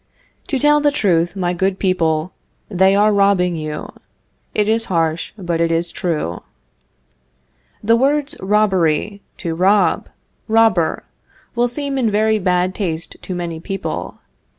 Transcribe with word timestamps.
To 0.47 0.57
tell 0.57 0.79
the 0.81 0.89
truth, 0.89 1.35
my 1.35 1.53
good 1.53 1.77
people, 1.77 2.33
they 2.69 2.95
are 2.95 3.13
robbing 3.13 3.55
you. 3.55 3.89
It 4.55 4.67
is 4.67 4.85
harsh, 4.85 5.31
but 5.37 5.61
it 5.61 5.71
is 5.71 5.91
true. 5.91 6.41
The 7.83 7.95
words 7.95 8.35
robbery, 8.41 9.21
to 9.37 9.53
rob, 9.53 10.09
robber, 10.47 11.03
will 11.53 11.67
seem 11.67 11.99
in 11.99 12.09
very 12.09 12.39
bad 12.39 12.73
taste 12.73 13.15
to 13.21 13.35
many 13.35 13.59
people. 13.59 14.17